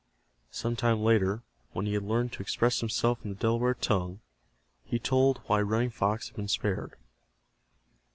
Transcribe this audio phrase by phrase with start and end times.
[0.49, 1.43] Some time later,
[1.73, 4.19] when he had learned to express himself in the Delaware tongue,
[4.83, 6.95] he told why Running Fox had been spared.